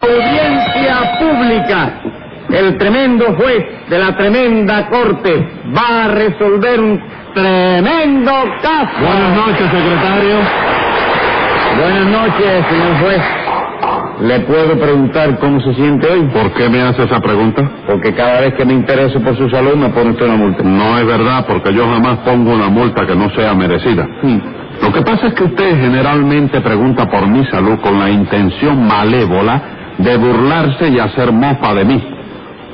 [0.00, 2.00] Audiencia pública.
[2.50, 5.44] El tremendo juez de la tremenda corte
[5.76, 7.02] va a resolver un
[7.34, 8.30] tremendo
[8.62, 8.92] caso.
[9.00, 10.36] Buenas noches, secretario.
[11.80, 13.22] Buenas noches, señor juez.
[14.20, 16.22] ¿Le puedo preguntar cómo se siente hoy?
[16.32, 17.68] ¿Por qué me hace esa pregunta?
[17.88, 20.62] Porque cada vez que me intereso por su salud me pone usted una multa.
[20.62, 24.06] No es verdad, porque yo jamás pongo una multa que no sea merecida.
[24.22, 24.40] Sí.
[24.80, 29.77] Lo que pasa es que usted generalmente pregunta por mi salud con la intención malévola
[29.98, 32.02] de burlarse y hacer mofa de mí.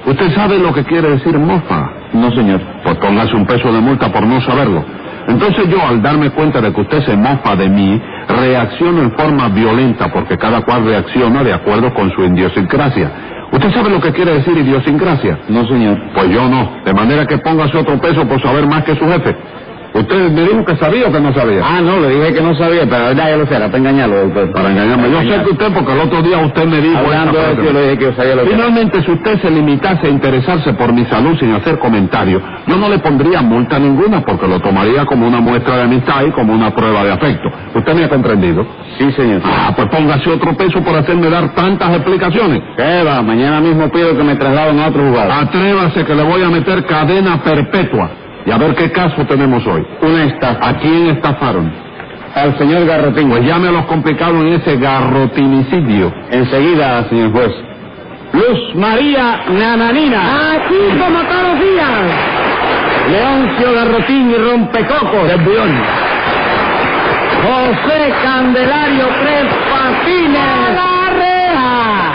[0.07, 1.91] ¿Usted sabe lo que quiere decir mofa?
[2.13, 2.61] No, señor.
[2.85, 4.85] Pues póngase un peso de multa por no saberlo.
[5.27, 9.49] Entonces yo, al darme cuenta de que usted se mofa de mí, reacciono en forma
[9.49, 13.11] violenta, porque cada cual reacciona de acuerdo con su idiosincrasia.
[13.51, 15.39] ¿Usted sabe lo que quiere decir idiosincrasia?
[15.49, 15.99] No, señor.
[16.15, 16.83] Pues yo no.
[16.85, 19.35] De manera que póngase otro peso por saber más que su jefe.
[19.95, 21.63] ¿Usted me dijo que sabía o que no sabía?
[21.65, 24.17] Ah, no, le dije que no sabía, pero ya yo lo sé, era para engañarlo,
[24.25, 24.53] doctor.
[24.53, 25.09] Para engañarme.
[25.09, 26.99] Yo sé que usted, porque el otro día usted me dijo...
[26.99, 28.57] Hablando de eso, yo le dije que yo sabía lo que era.
[28.57, 32.89] Finalmente, si usted se limitase a interesarse por mi salud sin hacer comentarios, yo no
[32.89, 36.75] le pondría multa ninguna porque lo tomaría como una muestra de amistad y como una
[36.75, 37.49] prueba de afecto.
[37.75, 38.67] ¿Usted me ha comprendido?
[38.99, 39.43] Sí, señor.
[39.45, 42.63] Ah, pues póngase otro peso por hacerme dar tantas explicaciones.
[42.77, 43.23] ¿Qué va?
[43.23, 45.31] Mañana mismo pido que me trasladen a otro lugar.
[45.31, 48.24] Atrévase que le voy a meter cadena perpetua.
[48.47, 49.87] Y a ver qué caso tenemos hoy.
[50.03, 50.69] Una estafa.
[50.69, 51.73] ¿A quién estafaron?
[52.35, 53.31] Al señor Garrotín.
[53.31, 56.13] Pues llame a los complicados en ese garrotinicidio.
[56.31, 57.53] Enseguida, señor juez.
[58.33, 60.53] Luz María Nananina.
[60.53, 61.91] Aquí como todos los días.
[63.11, 65.29] Leoncio Garrotín y Rompecocos.
[65.29, 65.73] ¡Qué bullón!
[67.45, 70.75] José Candelario Tres Patines.
[70.75, 72.13] ¡La reja!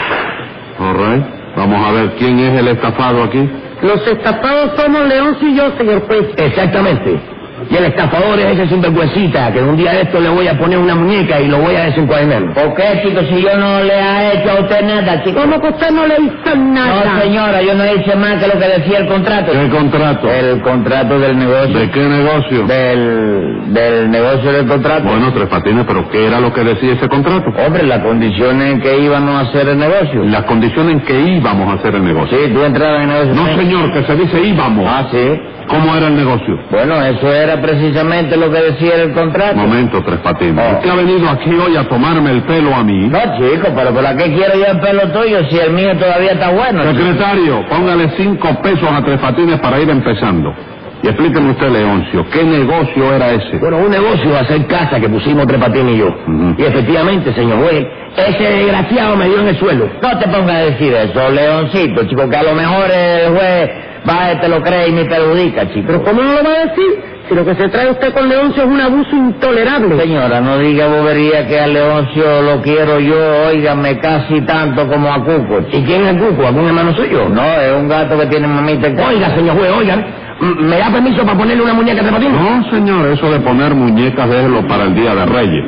[0.79, 1.25] All right.
[1.55, 3.49] Vamos a ver quién es el estafado aquí.
[3.81, 6.27] Los estafados somos Leoncio y yo, señor juez.
[6.37, 7.38] Exactamente.
[7.69, 10.77] Y el estafador es ese sinvergüencita que un día de esto le voy a poner
[10.79, 12.53] una muñeca y lo voy a desencuadernar.
[12.53, 15.41] ¿Por qué, chico, si yo no le ha hecho a usted nada, chico?
[15.41, 17.13] ¿Cómo que usted no le hizo nada?
[17.15, 19.51] No, señora, yo no hice más que lo que decía el contrato.
[19.51, 20.31] ¿Qué contrato?
[20.31, 21.79] El contrato del negocio.
[21.79, 22.65] ¿De qué negocio?
[22.65, 25.03] Del, del negocio del contrato.
[25.03, 27.51] Bueno, Tres Patines, pero ¿qué era lo que decía ese contrato?
[27.65, 30.23] Hombre, las condiciones en que íbamos a hacer el negocio.
[30.23, 32.37] Las condiciones en que íbamos a hacer el negocio.
[32.37, 33.43] Sí, tú entrabas en el negocio.
[33.43, 34.85] No, señor, que se dice íbamos.
[34.87, 35.39] Ah, sí.
[35.69, 36.59] ¿Cómo era el negocio?
[36.71, 39.55] Bueno, eso era precisamente lo que decía el contrato.
[39.55, 40.57] Momento, Tres Patines.
[40.57, 40.77] Oh.
[40.77, 43.07] Usted ha venido aquí hoy a tomarme el pelo a mí.
[43.07, 46.49] No, chico, pero ¿para qué quiero yo el pelo tuyo si el mío todavía está
[46.49, 46.81] bueno?
[46.81, 46.95] chico?
[47.05, 50.53] Secretario, póngale cinco pesos a Tres Patines para ir empezando.
[51.01, 53.57] Y explíqueme usted, Leoncio, ¿qué negocio era ese?
[53.57, 56.13] Bueno, un negocio de hacer casa que pusimos Tres Patines y yo.
[56.57, 57.85] Y efectivamente, señor juez,
[58.17, 59.87] ese desgraciado me dio en el suelo.
[60.01, 63.69] No te pongas a decir eso, Leoncito, chico, que a lo mejor el juez
[64.09, 65.85] va y te lo cree y me perjudica, chico.
[65.87, 67.19] ¿Pero cómo no lo va a decir?
[67.29, 69.99] Si lo que se trae usted con Leoncio es un abuso intolerable.
[69.99, 75.23] Señora, no diga bobería que a Leoncio lo quiero yo, óigame, casi tanto como a
[75.23, 75.59] Cuco.
[75.71, 76.47] ¿Y quién es cuco?
[76.47, 77.29] ¿Algún hermano suyo?
[77.29, 79.09] No, es un gato que tiene mamita en casa.
[79.09, 80.07] Oiga, señor juez, oiga,
[80.39, 82.33] ¿me da permiso para ponerle una muñeca Tres Patines?
[82.33, 85.65] No, señor, eso de poner muñecas, déjelo para el Día de Reyes.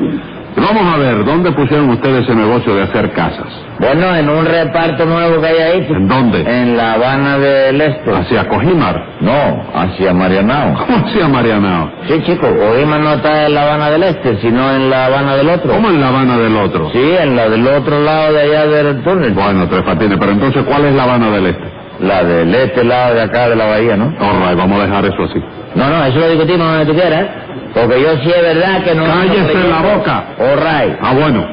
[0.55, 3.47] Vamos a ver, ¿dónde pusieron ustedes ese negocio de hacer casas?
[3.79, 5.87] Bueno, en un reparto nuevo que hay ahí.
[5.89, 6.41] ¿En dónde?
[6.41, 8.13] En La Habana del Este.
[8.13, 9.01] ¿Hacia Cojimar?
[9.21, 10.73] No, hacia Marianao.
[10.85, 11.91] ¿Cómo hacia Marianao?
[12.07, 15.49] Sí, chico, Cojima no está en La Habana del Este, sino en La Habana del
[15.49, 15.71] Otro.
[15.73, 16.89] ¿Cómo en La Habana del otro?
[16.91, 19.31] Sí, en la del otro lado de allá del túnel.
[19.33, 21.63] Bueno, Tres Patines, pero entonces, ¿cuál es La Habana del Este?
[22.01, 24.05] La del este lado de acá de la bahía, ¿no?
[24.19, 25.39] All right, vamos a dejar eso así.
[25.75, 27.27] No, no, eso lo discutimos donde tú quieras.
[27.73, 29.05] Porque yo sí es verdad que no...
[29.05, 30.23] ¡Cállese no- la boca!
[30.39, 30.97] All right.
[31.01, 31.47] Ah, bueno.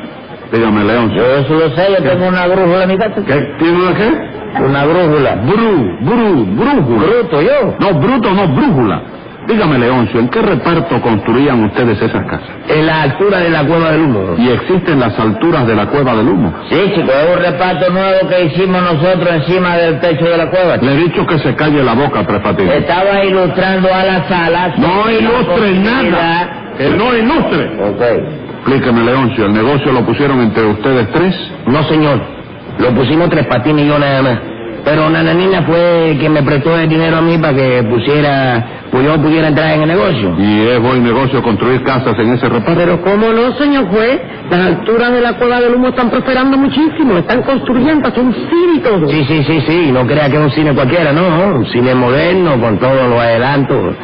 [0.53, 1.19] Dígame, Leoncio.
[1.23, 3.23] Yo eso lo sé, yo tengo una brújula en mi casa.
[3.27, 3.55] ¿Qué?
[3.59, 4.63] ¿Tiene una qué?
[4.65, 5.35] Una brújula.
[5.37, 7.07] Bru, bru, brújula.
[7.07, 7.77] Bruto yo.
[7.79, 9.03] No, bruto, no, brújula.
[9.49, 12.51] Dígame, Leoncio, ¿en qué reparto construían ustedes esas casas?
[12.69, 14.35] En la altura de la cueva del humo.
[14.37, 16.53] Y existen las alturas de la cueva del humo.
[16.69, 20.77] Sí, chico, es un reparto nuevo que hicimos nosotros encima del techo de la cueva.
[20.77, 22.75] Le he dicho que se calle la boca, Patines.
[22.75, 24.75] Estaba ilustrando a la sala.
[24.77, 26.75] No ilustre nada.
[26.77, 27.71] Que no ilustre.
[27.81, 28.03] Ok.
[28.59, 31.35] Explíqueme, Leoncio, ¿el negocio lo pusieron entre ustedes tres?
[31.67, 32.21] No, señor.
[32.79, 34.39] Lo pusimos Tres Patines y yo nada más.
[34.89, 39.21] Pero Nananina fue quien me prestó el dinero a mí para que pusiera, pues yo
[39.21, 40.35] pudiera entrar en el negocio.
[40.39, 42.73] ¿Y es buen negocio construir casas en ese reparto?
[42.75, 44.19] Pero cómo no, señor juez,
[44.51, 48.75] las alturas de la cueva del humo están prosperando muchísimo, están construyendo hasta un cine
[48.77, 49.09] y todo.
[49.11, 49.93] Sí, sí, sí, sí.
[49.93, 51.57] No crea que es un cine cualquiera, no.
[51.57, 53.95] Un cine moderno con todos los adelantos.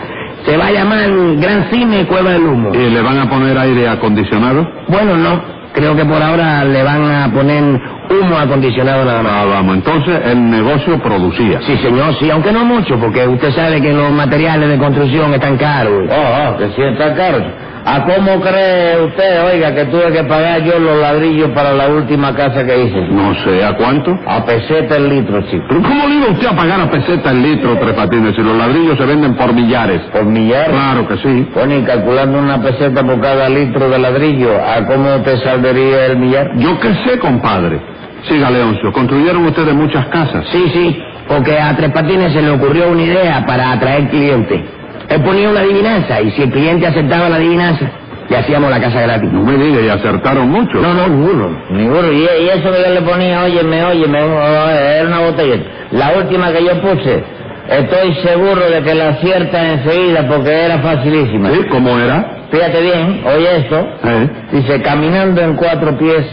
[0.44, 1.08] Se va a llamar
[1.38, 2.74] Gran Cine Cueva del Humo.
[2.74, 4.68] ¿Y le van a poner aire acondicionado?
[4.88, 5.53] Bueno, no.
[5.74, 7.62] Creo que por ahora le van a poner
[8.08, 9.32] humo acondicionado nada más.
[9.34, 11.60] Ah, vamos, entonces el negocio producía.
[11.62, 15.56] Sí, señor, sí, aunque no mucho, porque usted sabe que los materiales de construcción están
[15.56, 16.08] caros.
[16.08, 17.42] Oh, oh, que sí está caro.
[17.86, 22.34] ¿A cómo cree usted, oiga, que tuve que pagar yo los ladrillos para la última
[22.34, 23.00] casa que hice?
[23.10, 24.18] No sé, ¿a cuánto?
[24.26, 25.64] A peseta el litro, chico.
[25.68, 28.56] ¿Pero cómo le iba usted a pagar a peseta el litro, Tres Patines, si los
[28.56, 30.00] ladrillos se venden por millares?
[30.12, 30.70] ¿Por millar?
[30.70, 31.48] Claro que sí.
[31.54, 36.16] Bueno, y calculando una peseta por cada litro de ladrillo, ¿a cómo te saldría el
[36.16, 36.52] millar?
[36.56, 37.80] Yo qué sé, compadre.
[38.26, 40.46] Siga, Leoncio, construyeron ustedes muchas casas.
[40.50, 44.62] Sí, sí, porque a Tres Patines se le ocurrió una idea para atraer clientes.
[45.08, 47.90] Él ponía una adivinanza y si el cliente aceptaba la adivinanza,
[48.28, 49.30] le hacíamos la casa gratis.
[49.30, 50.78] No me diga, y acertaron mucho.
[50.80, 51.58] No, no, ninguno.
[51.70, 52.10] Ninguno.
[52.12, 55.62] Y, y eso que yo le ponía, óyeme, óyeme, oh, era una botella.
[55.92, 57.22] La última que yo puse,
[57.68, 61.50] estoy seguro de que la acierta enseguida porque era facilísima.
[61.50, 61.64] ¿Sí?
[61.70, 62.46] ¿Cómo era?
[62.50, 63.88] Fíjate bien, oye esto.
[64.04, 64.28] ¿Eh?
[64.52, 66.24] Dice, caminando en cuatro pies,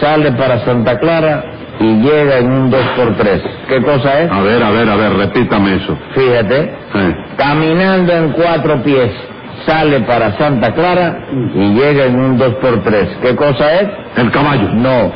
[0.00, 1.44] sale para Santa Clara
[1.80, 3.42] y llega en un dos por tres.
[3.68, 4.30] ¿Qué cosa es?
[4.30, 5.96] A ver, a ver, a ver, repítame eso.
[6.14, 6.74] Fíjate.
[7.36, 9.10] Caminando en cuatro pies,
[9.66, 11.18] sale para Santa Clara
[11.54, 13.08] y llega en un dos por tres.
[13.22, 13.88] ¿Qué cosa es?
[14.16, 14.68] El caballo.
[14.74, 15.12] No,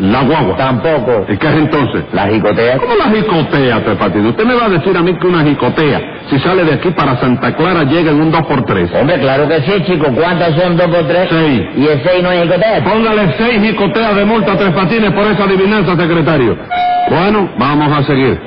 [0.00, 0.56] La guagua.
[0.56, 1.24] tampoco.
[1.28, 2.04] ¿Y qué es entonces?
[2.12, 2.78] La jicotea.
[2.78, 4.30] ¿Cómo la jicotea, Tres Patines?
[4.30, 6.00] Usted me va a decir a mí que una jicotea,
[6.30, 9.00] si sale de aquí para Santa Clara, llega en un 2x3.
[9.00, 10.06] Hombre, claro que sí, chico.
[10.12, 11.28] ¿Cuántas son dos por tres?
[11.30, 11.62] Seis.
[11.76, 12.82] Y el seis no es jicotea.
[12.84, 16.56] Póngale seis jicoteas de multa a Tres Patines por esa adivinanza, secretario.
[17.10, 18.40] Bueno, vamos a seguir.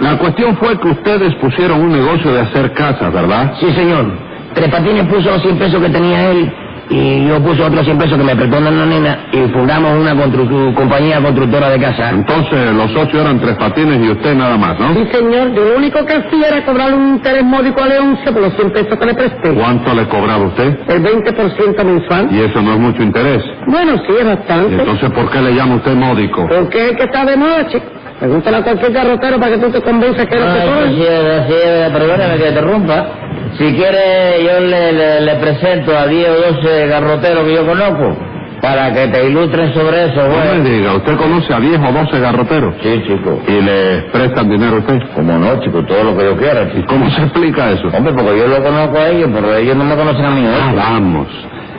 [0.00, 3.52] La cuestión fue que ustedes pusieron un negocio de hacer casas, ¿verdad?
[3.58, 4.12] Sí, señor.
[4.54, 6.52] Tres Patines puso los 100 pesos que tenía él
[6.90, 10.74] y yo puse otros 100 pesos que me prestó una nena y fundamos una constru-
[10.74, 12.10] compañía constructora de casa.
[12.10, 14.94] Entonces los socios eran Tres Patines y usted nada más, ¿no?
[14.94, 18.42] Sí, señor, yo lo único que hacía era cobrarle un interés módico a Leoncio por
[18.42, 19.52] los 100 pesos que le presté.
[19.54, 20.78] ¿Cuánto le cobraba usted?
[20.88, 22.28] El 20% mensual.
[22.30, 23.42] Y eso no es mucho interés.
[23.66, 24.74] Bueno, sí, es ¿Y bastante.
[24.74, 26.46] entonces por qué le llama usted módico?
[26.48, 27.84] Porque es que está de moda, chico.
[28.18, 30.94] Pregúntale a cualquier carrotero para que tú te convenzas que eres que soy.
[30.96, 33.06] sí, así es, perdóneme que te interrumpa.
[33.56, 38.16] Si quiere, yo le, le- le presento a 10 o 12 garroteros que yo conozco
[38.60, 40.72] para que te ilustren sobre eso, No me güey.
[40.78, 42.74] diga, ¿usted conoce a 10 o 12 garroteros?
[42.82, 43.40] Sí, chico.
[43.48, 44.98] ¿Y le prestan dinero a usted?
[45.14, 47.88] Como no, chico, todo lo que yo quiera, ¿Y cómo se explica eso?
[47.96, 50.70] Hombre, porque yo lo conozco a ellos, pero ellos no me conocen a mí, Ah,
[50.72, 50.76] ¿eh?
[50.76, 51.28] vamos.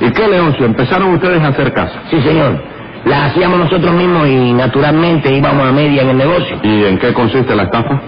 [0.01, 0.65] ¿Y qué, Leoncio?
[0.65, 2.01] ¿Empezaron ustedes a hacer casas?
[2.09, 2.61] Sí, señor.
[3.05, 6.57] La hacíamos nosotros mismos y naturalmente íbamos a media en el negocio.
[6.63, 8.01] ¿Y en qué consiste la estafa?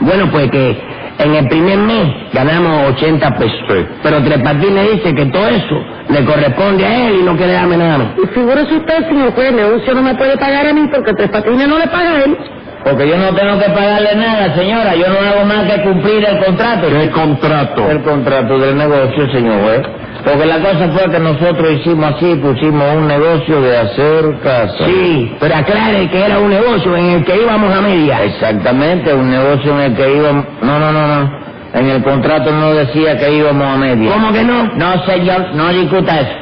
[0.00, 0.78] Bueno, pues que
[1.18, 3.58] en el primer mes ganamos 80 pesos.
[3.68, 3.86] Sí.
[4.02, 7.76] Pero Tres Patines dice que todo eso le corresponde a él y no quiere darme
[7.76, 8.06] nada más.
[8.22, 11.68] Y figúrese usted, señor juez, Leoncio no me puede pagar a mí porque Tres Patines
[11.68, 12.38] no le paga a él.
[12.84, 14.94] Porque yo no tengo que pagarle nada, señora.
[14.94, 16.88] Yo no hago más que cumplir el contrato.
[16.88, 17.90] ¿Qué contrato?
[17.90, 19.80] El contrato del negocio, señor juez.
[20.24, 24.84] Porque la cosa fue que nosotros hicimos así, pusimos un negocio de hacer casa.
[24.84, 28.24] Sí, pero aclare que era un negocio en el que íbamos a media.
[28.24, 30.44] Exactamente, un negocio en el que íbamos...
[30.60, 31.48] No, no, no, no.
[31.74, 34.10] En el contrato no decía que íbamos a media.
[34.10, 34.64] ¿Cómo que no?
[34.74, 36.32] No, señor, no discuta eso.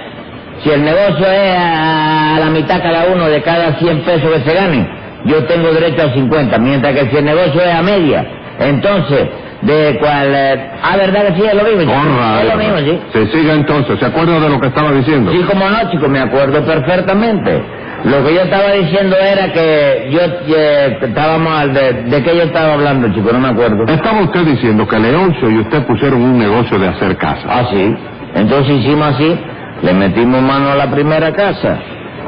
[0.62, 4.55] Si el negocio es a la mitad cada uno de cada 100 pesos que se
[4.55, 4.88] ganen,
[5.26, 8.26] yo tengo derecho a 50, mientras que si el negocio es a media,
[8.58, 9.28] entonces,
[9.62, 10.32] de cual...
[10.35, 11.43] eh, ah, ¿verdad que sí?
[11.47, 11.81] Es lo mismo.
[11.82, 11.93] chico?
[11.94, 12.43] Honra.
[12.43, 13.00] Es lo mismo, sí.
[13.12, 13.99] Se siga entonces.
[13.99, 15.32] ¿Se acuerda de lo que estaba diciendo?
[15.32, 17.62] Sí, como no, chico, me acuerdo perfectamente.
[18.05, 20.20] Lo que yo estaba diciendo era que yo
[20.55, 23.85] eh, estábamos al de, de qué yo estaba hablando, chico, no me acuerdo.
[23.93, 27.47] Estaba usted diciendo que Leoncio y usted pusieron un negocio de hacer casas.
[27.49, 27.97] Ah, sí.
[28.35, 29.37] Entonces hicimos así,
[29.82, 31.79] le metimos mano a la primera casa.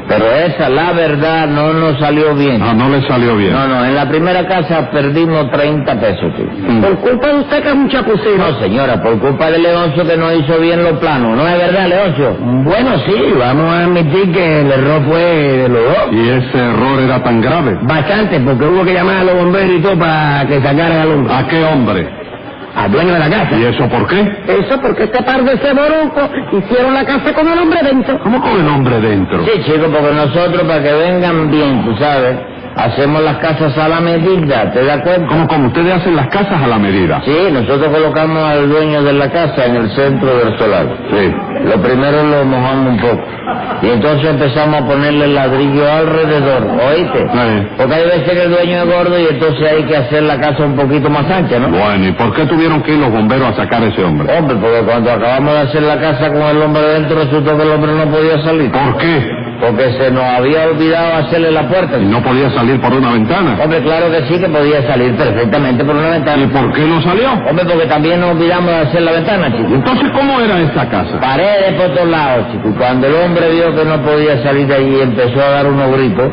[0.09, 2.61] Pero esa, la verdad, no nos salió bien.
[2.61, 3.53] Ah, no le salió bien.
[3.53, 6.33] No, no, en la primera casa perdimos 30 pesos.
[6.67, 6.81] Mm.
[6.81, 8.37] Por culpa de usted que es un chapucero.
[8.37, 11.37] No, señora, por culpa de Leoncio que no hizo bien los planos.
[11.37, 12.37] ¿No es verdad, Leoncio?
[12.39, 16.07] Bueno, sí, vamos a admitir que el error fue de los dos.
[16.11, 17.77] Y ese error era tan grave.
[17.83, 21.33] Bastante, porque hubo que llamar a los bomberos y todo para que sacaran al hombre.
[21.33, 22.18] ¿A qué hombre?
[22.75, 23.55] Al dueño de la casa.
[23.55, 24.19] ¿Y eso por qué?
[24.47, 28.19] Eso porque este par de ceborucos hicieron la casa con el hombre dentro.
[28.21, 29.43] ¿Cómo con el hombre dentro?
[29.45, 32.37] Sí, chico, porque nosotros, para que vengan bien, tú sabes,
[32.75, 35.27] hacemos las casas a la medida, ¿te das cuenta?
[35.27, 37.21] ¿Cómo, cómo ustedes hacen las casas a la medida?
[37.25, 40.87] Sí, nosotros colocamos al dueño de la casa en el centro del solar.
[41.11, 41.33] Sí.
[41.65, 43.23] Lo primero lo mojamos un poco.
[43.81, 47.19] Y entonces empezamos a ponerle ladrillo alrededor, ¿oíste?
[47.19, 47.67] Sí.
[47.77, 50.63] Porque hay veces que el dueño es gordo y entonces hay que hacer la casa
[50.63, 51.69] un poquito más ancha, ¿no?
[51.69, 54.27] Bueno, ¿y por qué tuvieron que ir los bomberos a sacar a ese hombre?
[54.37, 57.71] Hombre, porque cuando acabamos de hacer la casa con el hombre dentro resultó que el
[57.71, 58.71] hombre no podía salir.
[58.71, 59.29] ¿Por qué?
[59.59, 61.97] Porque se nos había olvidado hacerle la puerta.
[61.97, 63.57] ¿Y no podía salir por una ventana?
[63.61, 66.47] Hombre, claro que sí que podía salir perfectamente por una ¿Y ventana.
[66.51, 67.29] por qué no salió?
[67.49, 69.69] Hombre, porque también nos olvidamos de hacer la ventana, chico.
[69.75, 71.19] Entonces, ¿cómo era esta casa?
[71.19, 72.69] Paredes por todos lados, chico.
[72.69, 75.91] Y Cuando el hombre vio que no podía salir de allí, empezó a dar unos
[75.91, 76.29] gritos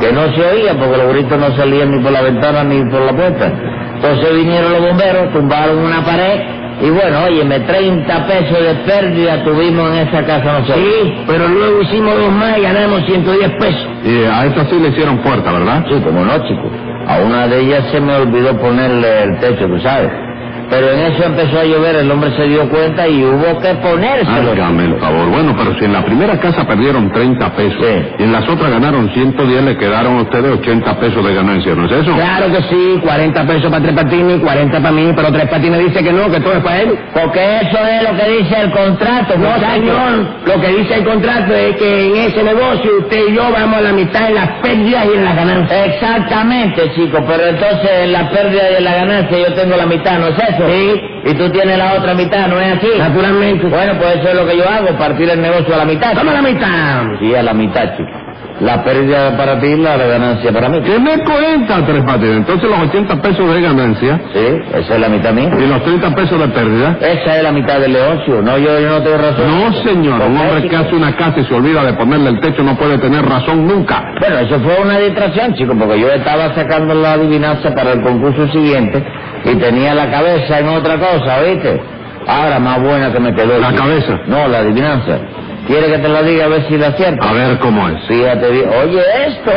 [0.00, 3.02] que no se oían, porque los gritos no salían ni por la ventana ni por
[3.02, 3.52] la puerta.
[3.96, 6.40] Entonces vinieron los bomberos, tumbaron una pared
[6.82, 10.78] Y bueno, óyeme, 30 pesos de pérdida tuvimos en esa casa nosotros.
[10.78, 13.86] Sí, pero luego hicimos dos más y ganamos 110 pesos.
[14.04, 15.84] Y a esa sí le hicieron puerta, ¿verdad?
[15.88, 16.70] Sí, como no, chico.
[17.06, 20.29] A una de ellas se me olvidó ponerle el techo, tú sabes.
[20.70, 24.52] Pero en eso empezó a llover, el hombre se dio cuenta y hubo que ponérselo.
[24.52, 25.28] Hágame el favor.
[25.28, 28.08] Bueno, pero si en la primera casa perdieron 30 pesos Sí.
[28.18, 31.86] y en las otras ganaron 110, le quedaron a ustedes 80 pesos de ganancia, ¿no
[31.86, 32.14] es eso?
[32.14, 36.04] Claro que sí, 40 pesos para Tres Patines, 40 para mí, pero Tres Patines dice
[36.04, 36.98] que no, que todo es para él.
[37.14, 41.52] Porque eso es lo que dice el contrato, No, señor, lo que dice el contrato
[41.54, 45.04] es que en ese negocio usted y yo vamos a la mitad en las pérdidas
[45.12, 45.86] y en las ganancias.
[45.86, 50.18] Exactamente, chico, pero entonces en la pérdida y en la ganancia yo tengo la mitad,
[50.18, 50.59] ¿no es eso?
[50.66, 51.00] Sí.
[51.30, 52.88] Y tú tienes la otra mitad, ¿no es así?
[52.98, 53.66] Naturalmente.
[53.66, 56.14] Bueno, pues eso es lo que yo hago, partir el negocio a la mitad.
[56.14, 57.02] Toma la mitad.
[57.20, 58.10] Sí, a la mitad, chico.
[58.60, 60.82] La pérdida para ti, la ganancia para mí.
[60.82, 62.36] ¿Qué me cuenta, Tres Patines?
[62.38, 65.48] Entonces los 80 pesos de ganancia Sí, esa es la mitad mía.
[65.58, 66.98] y los 30 pesos de pérdida.
[67.00, 68.42] Esa es la mitad del negocio.
[68.42, 69.46] No, yo, yo no tengo razón.
[69.46, 72.28] No, señor, un ¿Por qué, hombre que hace una casa y se olvida de ponerle
[72.30, 74.04] el techo no puede tener razón nunca.
[74.20, 78.46] Bueno, eso fue una distracción, chico, porque yo estaba sacando la adivinanza para el concurso
[78.48, 79.02] siguiente
[79.44, 81.80] y tenía la cabeza en otra cosa, ¿viste?
[82.26, 83.58] Ahora más buena que me quedó.
[83.58, 84.20] ¿La cabeza?
[84.26, 85.18] No, la adivinanza.
[85.66, 87.26] ¿Quiere que te la diga a ver si la acierto?
[87.26, 88.02] A ver cómo es.
[88.06, 88.68] Fíjate bien.
[88.82, 89.52] Oye, esto.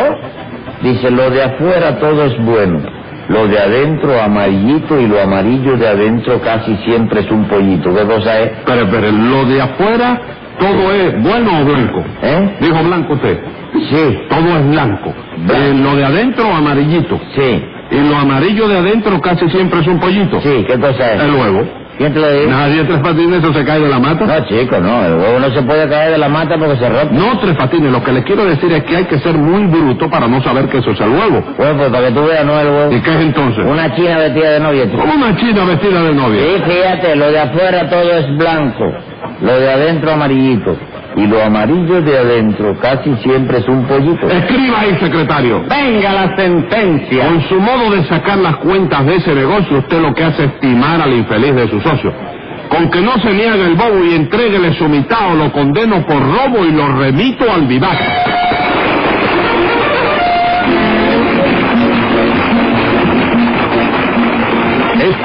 [0.81, 2.79] Dice, lo de afuera todo es bueno.
[3.29, 7.93] Lo de adentro amarillito y lo amarillo de adentro casi siempre es un pollito.
[7.95, 8.51] ¿Qué cosa es?
[8.65, 10.21] Pero, pero lo de afuera,
[10.59, 12.03] todo es bueno o blanco.
[12.21, 12.57] ¿Eh?
[12.59, 13.39] Dijo blanco usted.
[13.89, 15.13] Sí, Todo es blanco.
[15.37, 15.63] Blanco.
[15.63, 17.19] Eh, lo de adentro, amarillito.
[17.35, 17.63] sí,
[17.93, 20.41] Y lo amarillo de adentro casi siempre es un pollito.
[20.41, 20.65] sí.
[20.67, 21.21] ¿Qué cosa es?
[21.21, 21.63] El huevo.
[21.95, 22.49] ¿Quién te lo dijo?
[22.49, 24.25] Nadie tres patines eso se cae de la mata.
[24.25, 25.05] No, chico, no.
[25.05, 27.13] El huevo no se puede caer de la mata porque se rompe.
[27.13, 30.09] No, tres patines, lo que le quiero decir es que hay que ser muy bruto
[30.09, 31.43] para no saber que eso es el huevo.
[31.55, 32.91] Bueno, pues para que tú veas, no el huevo.
[32.95, 33.63] ¿Y qué es entonces?
[33.63, 34.97] Una china vestida de novia, chico.
[35.01, 36.41] Como una china vestida de novia.
[36.41, 38.85] Sí, fíjate, lo de afuera todo es blanco,
[39.41, 40.77] lo de adentro amarillito.
[41.15, 44.27] Y lo amarillo de adentro casi siempre es un pollito.
[44.27, 45.63] Escriba ahí, secretario.
[45.69, 47.27] Venga la sentencia.
[47.27, 50.59] Con su modo de sacar las cuentas de ese negocio, usted lo que hace es
[50.59, 52.11] timar al infeliz de su socio.
[52.67, 56.19] Con que no se niegue el bobo y entréguele su mitad o lo condeno por
[56.19, 58.32] robo y lo remito al vivac.